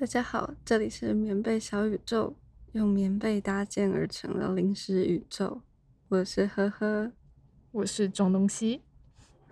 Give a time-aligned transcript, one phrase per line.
[0.00, 2.34] 大家好，这里是棉被小宇宙，
[2.72, 5.60] 用棉被搭建而成的临时宇宙。
[6.08, 7.12] 我是呵呵，
[7.70, 8.80] 我是庄东西。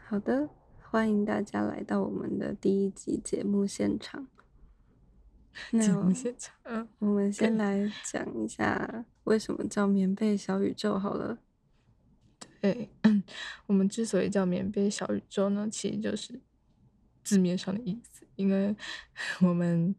[0.06, 0.48] 好的，
[0.80, 4.26] 欢迎大家来到我们的第一集节目现场。
[5.70, 11.36] 节目现场，嗯，我们先来讲一下为什么叫棉被小宇宙好了。
[12.62, 12.88] 对，
[13.68, 16.40] 我们之所以叫棉被小宇宙呢，其实就是
[17.22, 18.74] 字面上的意思，因为
[19.46, 19.94] 我们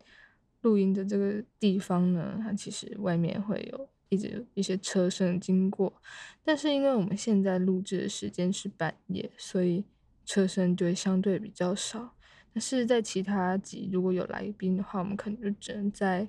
[0.62, 6.02] 录音的这个地方呢，它其实外面会有一直有一些车声经过，
[6.44, 9.86] 但是因为我们现在录制的时间是半夜，所以
[10.26, 12.16] 车声就会相对比较少。
[12.52, 16.28] 但是在其他集如果有来宾的话，我们可能就只能在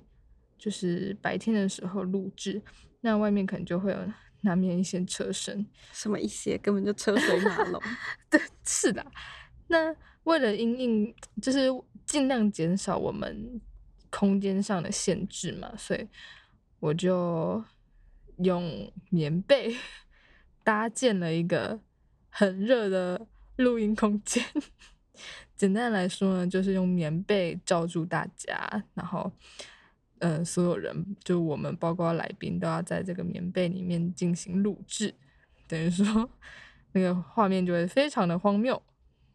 [0.57, 2.61] 就是白天的时候录制，
[3.01, 3.97] 那外面可能就会有
[4.41, 5.65] 难免一些车声。
[5.91, 7.81] 什么一些根本就车水马龙。
[8.29, 9.03] 对，是的。
[9.67, 9.95] 那
[10.25, 11.67] 为了因应，就是
[12.05, 13.59] 尽量减少我们
[14.11, 16.07] 空间上的限制嘛，所以
[16.79, 17.63] 我就
[18.37, 19.75] 用棉被
[20.63, 21.79] 搭建了一个
[22.29, 24.45] 很热的录音空间。
[25.55, 29.31] 简单来说呢，就是用棉被罩住大家，然后，
[30.19, 35.13] 呃，所有人就我们包括来宾都要在这个棉被里面进行录制，
[35.67, 36.27] 等于说
[36.93, 38.81] 那个画面就会非常的荒谬，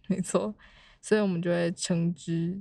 [0.08, 0.52] 没错，
[1.00, 2.60] 所以我们就会称之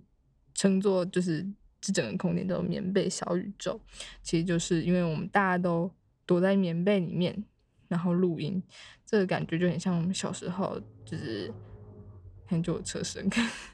[0.53, 1.43] 称作就是
[1.85, 3.79] 这整个空间叫做棉被小宇宙，
[4.23, 5.91] 其实就是因为我们大家都
[6.25, 7.43] 躲在棉被里面，
[7.87, 8.61] 然后录音，
[9.05, 11.53] 这个感觉就很像我们小时候就是。
[12.47, 13.27] 很久的车声，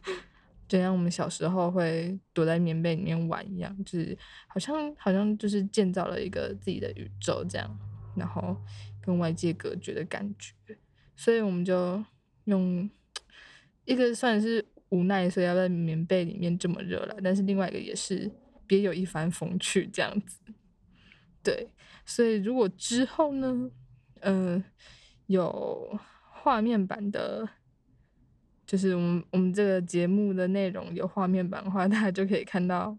[0.65, 7.69] 就像我们小时候会躲在棉被里面玩一样，就是好像好像就是建造了一个自己的宇宙这样，
[8.15, 8.55] 然后
[9.01, 10.53] 跟外界隔绝的感觉。
[11.17, 12.01] 所以我们就
[12.45, 12.89] 用
[13.83, 18.31] 一个算是无奈，所以要在棉被里面这么热了，但是另外一个也是
[18.65, 20.39] 别有一番风趣这样子。
[21.43, 21.67] 对，
[22.05, 23.69] 所以如果之后呢，
[24.21, 24.63] 嗯，
[25.27, 25.99] 有
[26.31, 27.49] 画面版的。
[28.63, 32.97] 就是我们我们这个节目的内容有画面版的话，大家就可以看到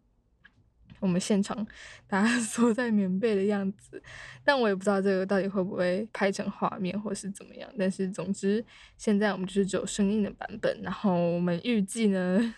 [1.03, 1.55] 我们现场
[2.09, 4.03] 大家 缩在棉被的样子。
[4.43, 7.69] 但我也不知道这个到底会不会拍成画面或是怎么样。
[7.79, 8.65] 但是总之，
[8.97, 10.81] 现在我们就是只有声音的版本。
[10.83, 12.55] 然后我们预计呢，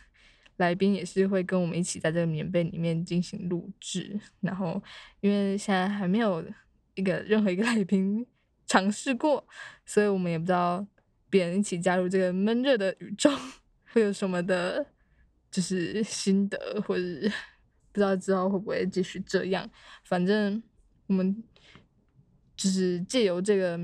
[0.59, 4.21] 来宾也是会跟我们一起在这个棉被里面进行录制。
[4.41, 4.81] 然后
[5.21, 6.44] 因为现在还没有
[6.94, 8.25] 一个任何一个来宾
[8.66, 9.47] 尝试过，
[9.84, 10.87] 所以我们也不知道。
[11.31, 13.28] 别人一起加入这个闷热的宇宙，
[13.93, 14.87] 会有什么的，
[15.50, 17.03] 就是心得，或者
[17.94, 19.71] 不知道之后会不会继续这样。
[20.03, 20.60] 反正
[21.06, 21.43] 我们
[22.56, 23.81] 就是借由这个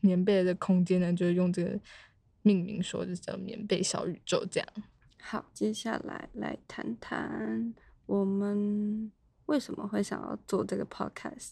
[0.00, 1.78] 棉被的空间呢，就是用这个
[2.42, 4.68] 命名说，就叫棉被小宇宙这样。
[5.20, 7.74] 好，接下来来谈谈
[8.06, 9.10] 我们
[9.46, 11.50] 为什么会想要做这个 podcast。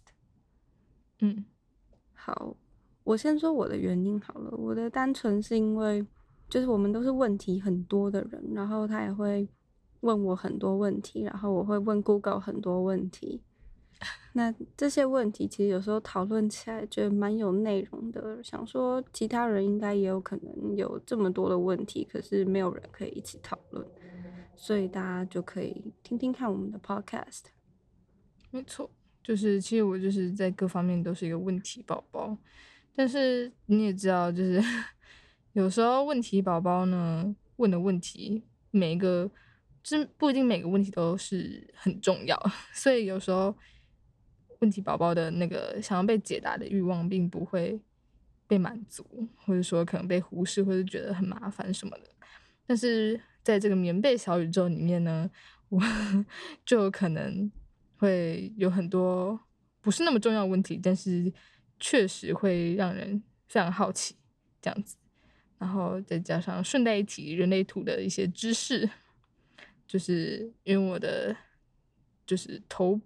[1.18, 1.44] 嗯，
[2.14, 2.56] 好。
[3.02, 6.06] 我先说我的原因好了，我的单纯是因为，
[6.50, 9.48] 就是我们都是问题很多的人，然后他也会
[10.00, 13.42] 问我很多问题，然后我会问 Google 很多问题。
[14.32, 23.84] 那这些问题其实有时候讨论起来觉得蛮有内容的，想说其他人应该也有可能有这么多的问题，可是没有人可以一起讨论，
[24.54, 27.46] 所以大家就可以听听看我们的 Podcast。
[28.52, 28.88] 没错，
[29.22, 32.36] 就是其实我就是在各方面都是一个问题宝宝。
[32.94, 34.62] 但是你也知道，就是
[35.52, 39.30] 有时候问题宝宝呢问的问题，每一个
[39.82, 42.38] 真不一定每个问题都是很重要，
[42.72, 43.54] 所以有时候
[44.60, 47.80] 问题宝宝的那个想要被解答的欲望并不会
[48.46, 49.04] 被满足，
[49.36, 52.10] 或者说可能被忽视，或者觉得很麻烦什么的。
[52.66, 55.30] 但是在这个棉被小宇宙里面呢，
[55.68, 55.80] 我
[56.64, 57.50] 就可能
[57.96, 59.40] 会有很多
[59.80, 61.32] 不是那么重要的问题，但是。
[61.82, 64.14] 确实会让人非常好奇，
[64.60, 64.98] 这样子，
[65.56, 68.86] 然后再加上顺带一提人类图的一些知识，
[69.90, 71.36] 就是因为我的
[72.24, 73.00] 就是头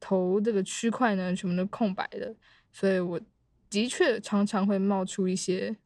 [0.00, 2.34] 头这个区块呢全部都空白的，
[2.72, 3.20] 所以我
[3.68, 5.76] 的确常常会冒出一些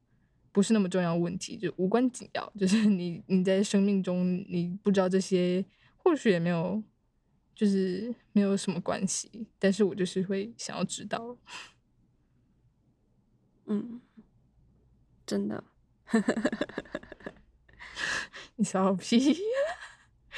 [0.52, 5.64] 不是那么重要问题，就无关紧要，就是 你你在生命中你不知道这些，
[5.96, 6.80] 或许也没有，
[7.52, 11.36] 就是没有什么关系，但是我就是会想要知道。
[13.66, 14.00] 嗯，
[15.26, 15.64] 真的，
[18.54, 19.36] 你笑屁！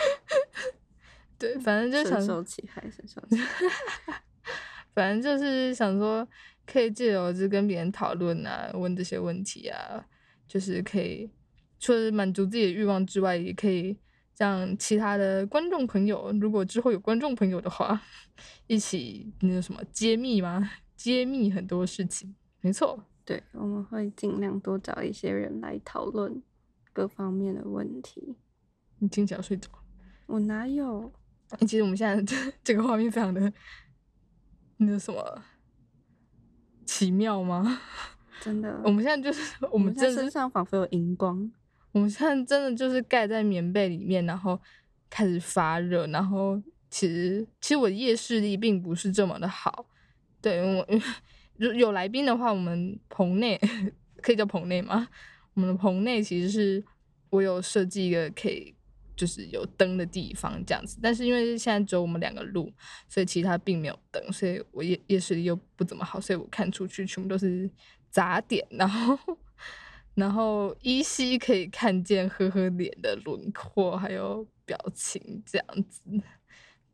[1.38, 3.36] 对，反正就想收起，还是收起。
[4.94, 6.26] 反正就是想说，
[6.66, 10.04] 可以借由就跟别人讨论啊，问这些问题啊，
[10.46, 11.30] 就是可以
[11.80, 13.98] 除了满足自己的欲望之外，也可以
[14.36, 18.00] 让其他的观众朋友，如果之后有观众朋友的话，
[18.66, 20.70] 一起那个什么揭秘吗？
[20.94, 23.02] 揭秘很多事情，没错。
[23.24, 26.42] 对，我们会尽量多找一些人来讨论
[26.92, 28.36] 各方面的问题。
[28.98, 29.68] 你听起来睡着？
[30.26, 31.12] 我哪有？
[31.60, 33.52] 其实我们现在这 这个画面非常的
[34.78, 35.42] 那个什么
[36.86, 37.80] 奇妙吗？
[38.40, 41.50] 真的，我们现在就是 我们真的身上仿佛有荧光。
[41.92, 44.58] 我们现在真的就是盖在棉被里面，然后
[45.10, 49.86] 开始发热，然后其实其实我夜视力并不是这么的好。
[50.40, 50.86] 对我，
[51.58, 53.60] 有有来宾的话，我们棚内
[54.22, 55.06] 可以叫棚内吗？
[55.54, 56.82] 我们的棚内其实是
[57.28, 58.74] 我有设计一个可以
[59.16, 62.72] 就是有灯的地方这样子，但是因为现在只有我们两个路，
[63.08, 67.70] 所以其他并没有灯，所以我夜夜视力又不怎么好，所以我看出去全部都是
[68.10, 69.18] 杂点，然后。
[70.14, 76.02] 然后依稀可以看见呵呵脸的轮廓，还有表情这样子。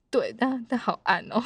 [0.09, 1.43] 对，但但好暗哦。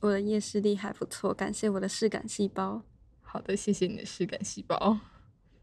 [0.00, 2.82] 我的夜视力还不错，感谢我的视感细胞。
[3.20, 4.98] 好的，谢谢你的视感细胞。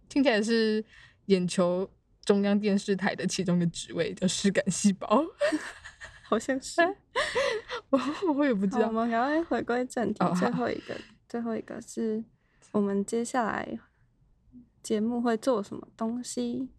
[0.08, 0.86] 听起来是
[1.26, 1.92] 眼球
[2.30, 5.26] 中央电视台的其中一个职位，叫视感细胞。
[6.22, 6.80] 好像是。
[7.90, 8.00] 我
[8.36, 8.86] 我也不知道。
[8.86, 10.96] 我们赶快回归正题，最后一个，
[11.28, 12.24] 最后一个是
[12.72, 13.80] 我们接下来。
[14.84, 16.70] 节目会做什么东西？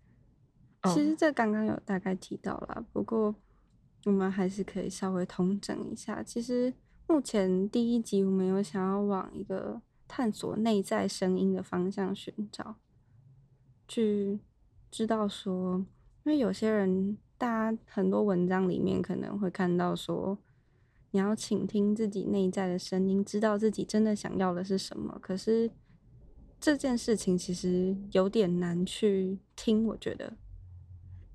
[0.84, 3.34] 其实这刚刚有大概提到了，不过
[4.04, 6.22] 我们还是可以稍微统整一下。
[6.22, 6.72] 其实
[7.08, 12.76] 目前第一集我们有想要往一个探索内在声音的方向寻找，
[13.88, 14.38] 去
[14.90, 15.78] 知道说，
[16.24, 20.38] 因为有些人，大家很多文章里面可能会看到说，
[21.10, 25.70] 你要倾听自己内在的声音，知道自己真的想要的是什么，可是。
[26.62, 30.36] 这件事情其实有点难去听，我觉得，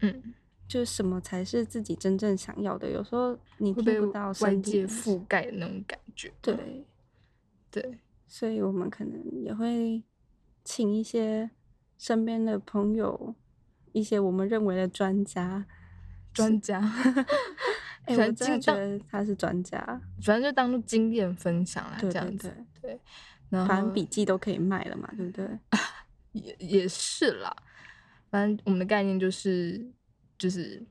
[0.02, 0.36] 嗯，
[0.68, 2.92] 就是什么才是自己真正想要的？
[2.92, 6.32] 有时候你听不到外界覆盖的那种感觉。
[6.44, 6.86] 对，
[7.72, 7.98] 对，
[8.28, 10.04] 所以我们可能也会
[10.64, 11.50] 请一些
[11.98, 13.34] 身边的朋友，
[13.96, 15.66] 一些我们认为的专家，
[16.34, 16.80] 专家，
[18.04, 19.80] 哎，我真的觉得他是专家，
[20.22, 23.00] 反正就当做经验分享啦，这样子，对。
[23.50, 25.48] 反正笔记都可以卖了嘛，对不对？
[26.34, 27.56] 也也是啦。
[28.30, 29.90] 反正我们的概念就是，
[30.38, 30.84] 就是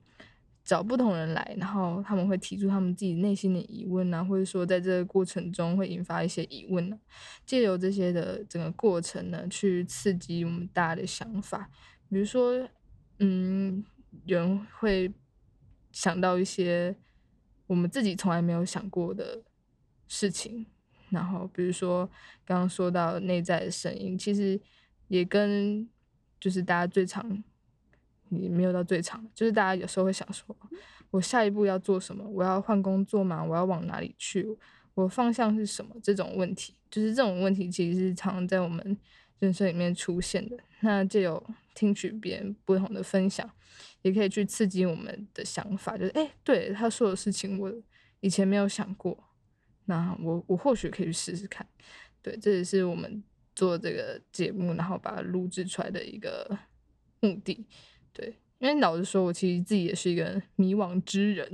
[0.64, 6.98] 找不同人来，然后他们会提出他们自己内心的疑问啊，或者说在这个过程中会引发一些疑问呢。
[7.44, 11.68] 借由这些的整个过程呢，去刺激我们大家的想法。
[12.08, 12.66] 比如说，
[13.18, 13.84] 嗯，
[14.24, 15.12] 有人会
[15.92, 16.94] 想到一些
[17.66, 19.42] 我们自己从来没有想过的
[20.08, 20.66] 事情。
[21.10, 22.08] 然后，比如说
[22.44, 24.60] 刚刚说到内在的声音，其实
[25.06, 25.88] 也跟
[26.40, 27.42] 就是大家最常
[28.30, 30.56] 也没有到最常，就是大家有时候会想说，
[31.10, 32.28] 我下一步要做什么？
[32.28, 33.44] 我要换工作吗？
[33.44, 34.58] 我要往哪里去？
[34.94, 35.94] 我方向是什么？
[36.02, 38.98] 这种问题，就是这种问题，其实是常在我们
[39.44, 40.56] 人生里面出现的。
[40.80, 41.42] 那就有
[41.74, 43.50] 听取别人不同的分享，
[44.02, 47.72] 也可以去刺激我们的想法，就是哎，对他说的事情，我
[48.20, 49.16] 以前没有想过。
[49.86, 51.66] 那我我或许可以去试试看，
[52.22, 53.22] 对，这也是我们
[53.54, 56.58] 做这个节目，然后把它录制出来的一个
[57.20, 57.66] 目的，
[58.12, 61.46] 对，因为老实说，我其实自己也是一个迷惘之人，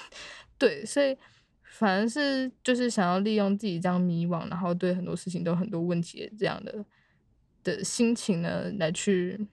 [0.58, 1.16] 对，所以
[1.62, 6.84] 反而是就是想要利用自己这样迷惘，然后对很多事情都很多问题这样的
[7.64, 9.46] 的心情呢，来去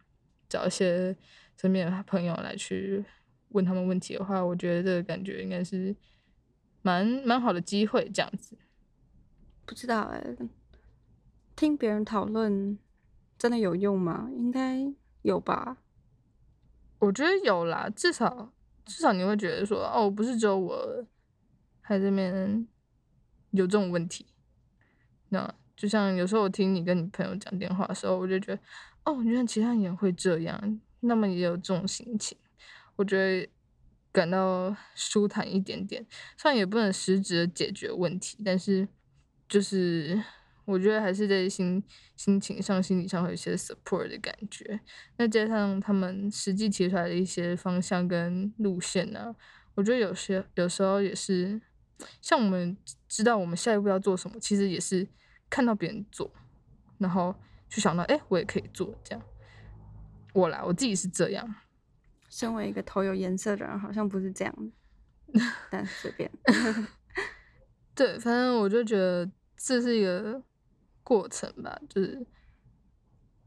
[0.50, 1.16] 找一些
[1.56, 3.04] 身边的朋友来去
[3.50, 5.96] 问他们问题的话，我觉得这个感觉应该是。
[6.84, 8.56] 蛮蛮好的机会，这样子，
[9.66, 10.24] 不知道哎，
[11.54, 12.80] 听别人讨论
[13.38, 14.30] 真的有用吗？
[14.32, 15.80] 应该有吧。
[17.00, 18.54] 我觉得有啦，至少
[18.86, 21.06] 至少你会觉得说，哦，不是只有我，
[21.82, 22.66] 还这边
[23.52, 24.26] 有这种问题。
[25.28, 28.60] 那就像有时候我听你跟你朋友讲电话的时候，我就觉得，
[29.06, 32.38] 哦，原来其他人也会这样，那么也有这种心情，
[32.98, 33.50] 我觉得。
[34.14, 36.04] 感到舒坦一点点，
[36.38, 38.88] 虽然也不能实质的解决问题，但是
[39.48, 40.20] 就是
[40.66, 41.84] 我觉得还是在心
[42.16, 44.80] 心情上、心理上会有一些 support 的感觉。
[45.18, 49.36] 那加上他们实际提出来的一些方向跟路线呢，
[49.76, 51.62] 我觉得有些有时候也是
[52.20, 52.76] 像我们
[53.08, 55.08] 知道我们下一步要做什么，其实也是
[55.50, 56.32] 看到别人做，
[56.98, 57.36] 然后
[57.70, 59.24] 就想到哎，我也可以做这样。
[60.34, 61.56] 我来，我自己是这样。
[62.30, 64.72] 身为一个头有颜色的人，好像不是这样，
[65.72, 66.30] 但随便。
[67.96, 70.44] 对，反正我就觉得这是一个
[71.04, 72.28] 过程吧，就是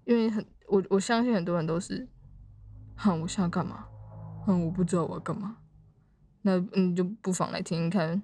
[0.05, 2.09] 因为很我我相信很多人都是，
[2.97, 3.87] 哼，我想要干嘛？
[4.49, 5.59] 嗯，我不知道我要干嘛。
[6.43, 8.23] 那你就不妨来听听看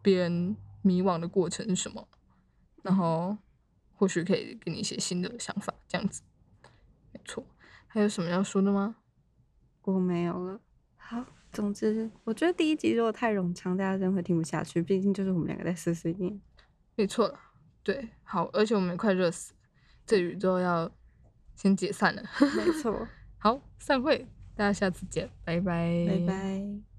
[0.00, 2.08] 别人迷惘的过程是什么，
[2.82, 3.36] 然后
[3.94, 6.22] 或许可以给你一些新的想法，这样子。
[7.12, 7.44] 没错，
[7.86, 8.96] 还有什么要说的吗？
[9.82, 10.60] 我没有了。
[10.96, 14.82] 好，总之我觉得第一集如果太冗长，大家真的会听不下去。
[14.82, 16.40] 毕竟就是我们两个在碎碎念。
[16.94, 17.40] 没错了，
[17.82, 19.54] 对，好，而且我们也快热死，
[20.06, 20.90] 这宇宙要
[21.56, 22.22] 先解散了。
[22.56, 23.08] 没错，
[23.38, 26.89] 好，散会，大家下次见，拜拜，拜拜。